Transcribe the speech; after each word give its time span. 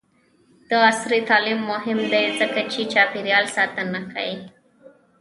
عصري 0.87 1.19
تعلیم 1.29 1.59
مهم 1.71 1.99
دی 2.11 2.23
ځکه 2.39 2.61
چې 2.71 2.89
چاپیریال 2.93 3.45
ساتنه 3.55 3.99
ښيي. 4.11 4.35